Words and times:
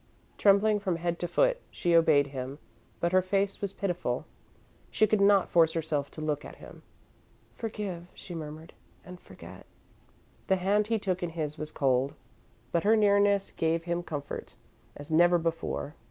Trembling 0.39 0.79
from 0.79 0.95
head 0.95 1.19
to 1.19 1.27
foot, 1.27 1.59
she 1.69 1.93
obeyed 1.95 2.25
him, 2.25 2.57
but 2.99 3.11
her 3.11 3.21
face 3.21 3.61
was 3.61 3.71
pitiful. 3.71 4.25
She 4.89 5.05
could 5.05 5.21
not 5.21 5.47
force 5.47 5.73
herself 5.73 6.09
to 6.09 6.21
look 6.21 6.43
at 6.43 6.55
him. 6.55 6.81
"Forgive," 7.53 8.07
she 8.15 8.33
murmured, 8.33 8.73
"and 9.05 9.19
forget." 9.19 9.67
The 10.47 10.55
hand 10.55 10.87
he 10.87 10.97
took 10.97 11.21
in 11.21 11.29
his 11.29 11.59
was 11.59 11.71
cold, 11.71 12.15
but 12.71 12.81
her 12.83 12.95
nearness 12.95 13.51
gave 13.51 13.83
him 13.83 14.01
comfort, 14.01 14.55
as 14.97 15.11
never 15.11 15.37
before. 15.37 15.93